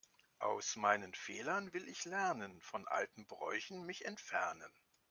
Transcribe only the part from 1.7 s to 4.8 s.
will ich lernen, von alten Bräuchen mich entfernen.